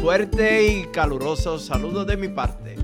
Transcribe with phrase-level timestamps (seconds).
[0.00, 2.74] fuerte y caluroso saludo de mi parte.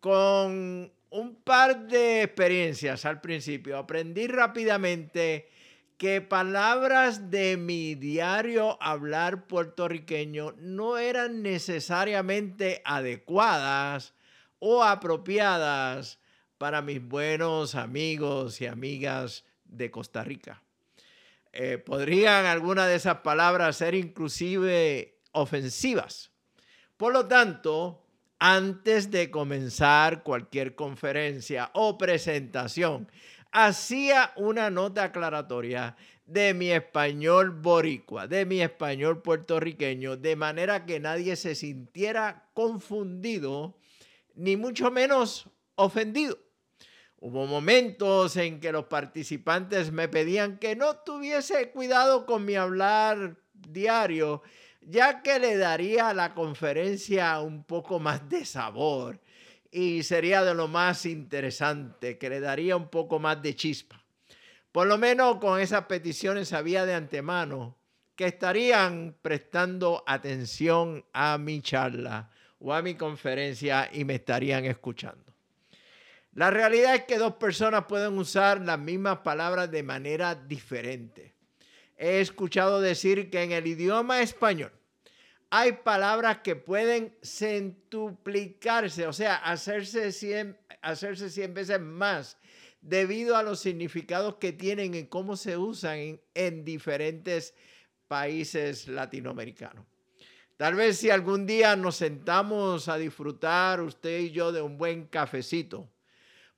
[0.01, 5.49] Con un par de experiencias al principio, aprendí rápidamente
[5.97, 14.13] que palabras de mi diario hablar puertorriqueño no eran necesariamente adecuadas
[14.59, 16.19] o apropiadas
[16.63, 20.63] para mis buenos amigos y amigas de Costa Rica.
[21.53, 26.31] Eh, podrían algunas de esas palabras ser inclusive ofensivas.
[26.97, 28.07] Por lo tanto,
[28.39, 33.11] antes de comenzar cualquier conferencia o presentación,
[33.51, 35.97] hacía una nota aclaratoria
[36.27, 43.77] de mi español boricua, de mi español puertorriqueño, de manera que nadie se sintiera confundido,
[44.37, 46.39] ni mucho menos ofendido.
[47.25, 53.37] Hubo momentos en que los participantes me pedían que no tuviese cuidado con mi hablar
[53.55, 54.43] diario,
[54.81, 59.21] ya que le daría a la conferencia un poco más de sabor
[59.71, 64.03] y sería de lo más interesante, que le daría un poco más de chispa.
[64.73, 67.77] Por lo menos con esas peticiones sabía de antemano
[68.17, 75.32] que estarían prestando atención a mi charla o a mi conferencia y me estarían escuchando.
[76.35, 81.35] La realidad es que dos personas pueden usar las mismas palabras de manera diferente.
[81.97, 84.73] He escuchado decir que en el idioma español
[85.51, 92.39] hay palabras que pueden centuplicarse, o sea, hacerse 100, hacerse 100 veces más
[92.81, 97.55] debido a los significados que tienen y cómo se usan en diferentes
[98.09, 99.85] países latinoamericanos.
[100.57, 105.07] Tal vez si algún día nos sentamos a disfrutar usted y yo de un buen
[105.07, 105.92] cafecito,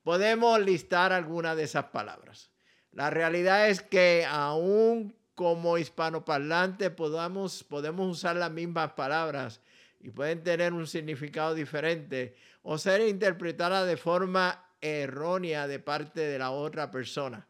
[0.05, 2.51] podemos listar algunas de esas palabras.
[2.93, 9.61] La realidad es que aún como hispanoparlante podamos, podemos usar las mismas palabras
[9.99, 16.39] y pueden tener un significado diferente o ser interpretadas de forma errónea de parte de
[16.39, 17.49] la otra persona.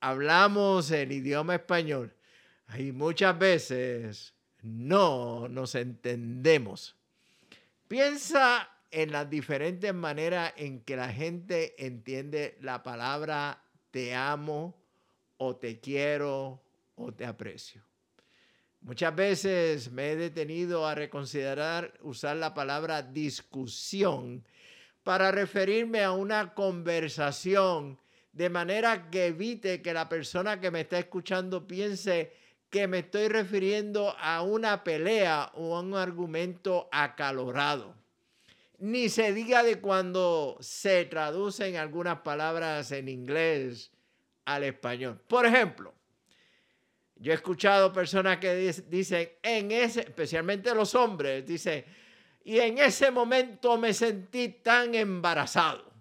[0.00, 2.14] Hablamos el idioma español
[2.78, 6.96] y muchas veces no nos entendemos.
[7.88, 14.76] Piensa en las diferentes maneras en que la gente entiende la palabra te amo
[15.38, 16.62] o te quiero
[16.94, 17.82] o te aprecio.
[18.80, 24.44] Muchas veces me he detenido a reconsiderar usar la palabra discusión
[25.02, 27.98] para referirme a una conversación
[28.32, 32.32] de manera que evite que la persona que me está escuchando piense
[32.70, 37.94] que me estoy refiriendo a una pelea o a un argumento acalorado
[38.78, 43.90] ni se diga de cuando se traducen algunas palabras en inglés
[44.44, 45.20] al español.
[45.26, 45.94] Por ejemplo,
[47.16, 48.54] yo he escuchado personas que
[48.88, 51.86] dicen, en ese, especialmente los hombres, dice,
[52.44, 55.92] y en ese momento me sentí tan embarazado.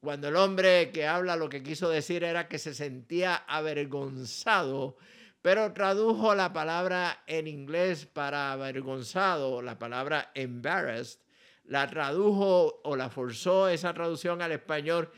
[0.00, 4.96] cuando el hombre que habla lo que quiso decir era que se sentía avergonzado,
[5.42, 11.20] pero tradujo la palabra en inglés para avergonzado, la palabra embarrassed,
[11.68, 15.10] la tradujo o la forzó esa traducción al español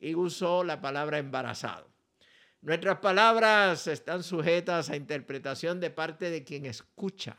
[0.00, 1.86] y usó la palabra embarazado.
[2.62, 7.36] Nuestras palabras están sujetas a interpretación de parte de quien escucha.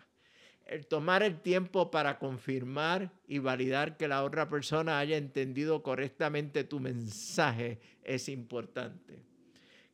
[0.65, 6.63] El tomar el tiempo para confirmar y validar que la otra persona haya entendido correctamente
[6.63, 9.23] tu mensaje es importante.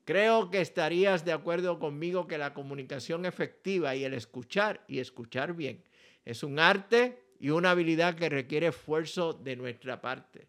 [0.04, 5.54] Creo que estarías de acuerdo conmigo que la comunicación efectiva y el escuchar y escuchar
[5.54, 5.82] bien
[6.26, 10.48] es un arte y una habilidad que requiere esfuerzo de nuestra parte.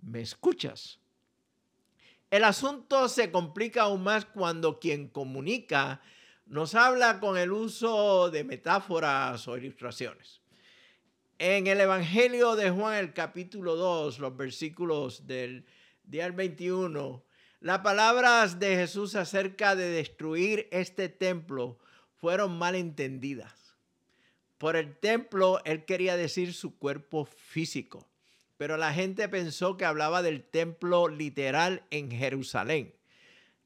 [0.00, 0.98] ¿Me escuchas?
[2.30, 6.00] El asunto se complica aún más cuando quien comunica
[6.46, 10.40] nos habla con el uso de metáforas o ilustraciones.
[11.38, 15.66] En el Evangelio de Juan, el capítulo 2, los versículos del
[16.02, 17.22] día 21,
[17.60, 21.78] las palabras de Jesús acerca de destruir este templo
[22.16, 23.61] fueron mal entendidas.
[24.62, 28.08] Por el templo, él quería decir su cuerpo físico
[28.62, 32.94] pero la gente pensó que hablaba del templo literal en Jerusalén.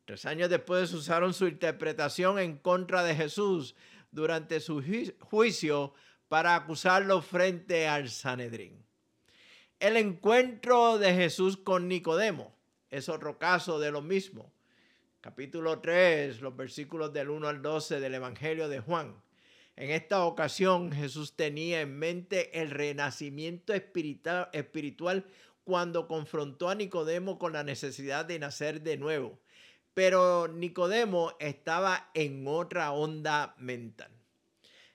[0.06, 3.74] Tres años después usaron su interpretación en contra de Jesús
[4.10, 4.82] durante su
[5.20, 5.92] juicio
[6.28, 8.86] para acusarlo frente al Sanedrín.
[9.80, 12.56] El encuentro de Jesús con Nicodemo
[12.88, 14.50] es otro caso de lo mismo.
[15.20, 19.14] Capítulo 3, los versículos del 1 al 12 del Evangelio de Juan.
[19.76, 25.26] En esta ocasión Jesús tenía en mente el renacimiento espiritual
[25.64, 29.38] cuando confrontó a Nicodemo con la necesidad de nacer de nuevo.
[29.92, 34.10] Pero Nicodemo estaba en otra onda mental.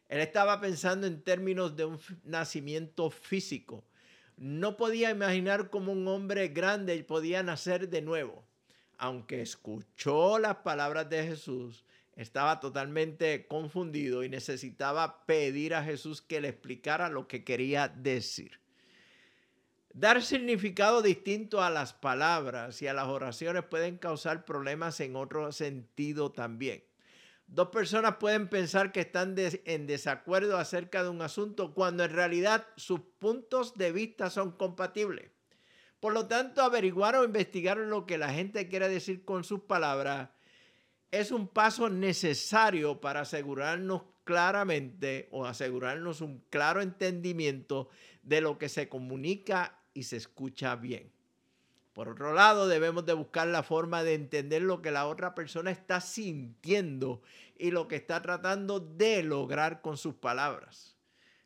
[0.09, 3.83] Él estaba pensando en términos de un nacimiento físico.
[4.35, 8.43] No podía imaginar cómo un hombre grande podía nacer de nuevo.
[8.97, 11.85] Aunque escuchó las palabras de Jesús,
[12.15, 18.59] estaba totalmente confundido y necesitaba pedir a Jesús que le explicara lo que quería decir.
[19.93, 25.51] Dar significado distinto a las palabras y a las oraciones pueden causar problemas en otro
[25.51, 26.83] sentido también.
[27.47, 32.65] Dos personas pueden pensar que están en desacuerdo acerca de un asunto cuando en realidad
[32.77, 35.31] sus puntos de vista son compatibles.
[35.99, 40.29] Por lo tanto, averiguar o investigar lo que la gente quiere decir con sus palabras
[41.11, 47.89] es un paso necesario para asegurarnos claramente o asegurarnos un claro entendimiento
[48.23, 51.11] de lo que se comunica y se escucha bien.
[51.93, 55.71] Por otro lado, debemos de buscar la forma de entender lo que la otra persona
[55.71, 57.21] está sintiendo
[57.57, 60.95] y lo que está tratando de lograr con sus palabras.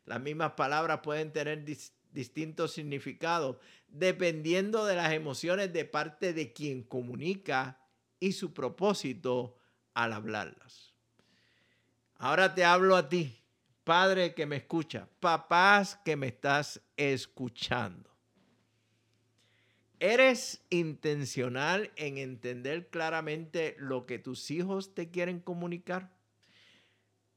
[0.04, 1.64] Las mismas palabras pueden tener
[2.12, 3.56] distintos significados
[3.88, 7.80] dependiendo de las emociones de parte de quien comunica
[8.20, 9.55] y su propósito
[9.96, 10.92] al hablarlas.
[12.18, 13.34] Ahora te hablo a ti,
[13.82, 18.10] padre que me escucha, papás que me estás escuchando.
[19.98, 26.14] ¿Eres intencional en entender claramente lo que tus hijos te quieren comunicar?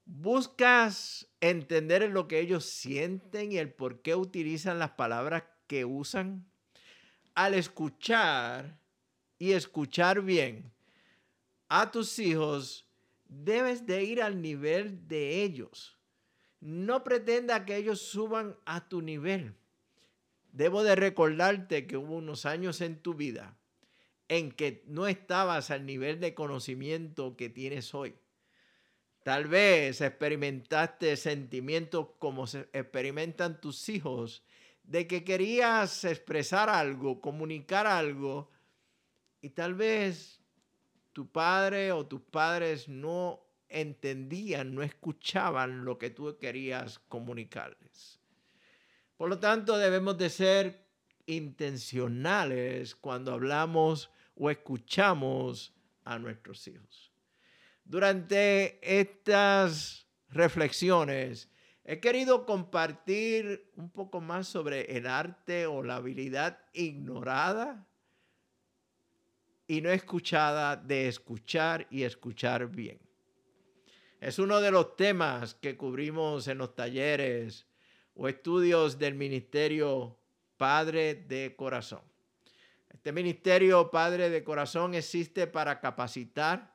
[0.03, 6.45] ¿Buscas entender lo que ellos sienten y el por qué utilizan las palabras que usan?
[7.35, 8.77] Al escuchar
[9.37, 10.73] y escuchar bien,
[11.69, 12.85] a tus hijos,
[13.27, 15.97] debes de ir al nivel de ellos.
[16.59, 19.55] No pretenda que ellos suban a tu nivel.
[20.51, 23.55] Debo de recordarte que hubo unos años en tu vida
[24.29, 28.15] en que no estabas al nivel de conocimiento que tienes hoy.
[29.23, 34.43] Tal vez experimentaste sentimientos como se experimentan tus hijos,
[34.83, 38.49] de que querías expresar algo, comunicar algo,
[39.41, 40.38] y tal vez
[41.19, 48.21] tu padre o tus padres no entendían, no escuchaban lo que tú querías comunicarles.
[49.17, 50.87] Por lo tanto, debemos de ser
[51.25, 55.73] intencionales cuando hablamos o escuchamos
[56.05, 57.11] a nuestros hijos.
[57.83, 61.49] Durante estas reflexiones,
[61.83, 67.88] he querido compartir un poco más sobre el arte o la habilidad ignorada
[69.69, 72.99] y no escuchada de escuchar y escuchar bien.
[74.19, 77.67] Es uno de los temas que cubrimos en los talleres
[78.15, 80.17] o estudios del Ministerio
[80.57, 82.01] Padre de Corazón.
[82.89, 86.73] Este Ministerio Padre de Corazón existe para capacitar,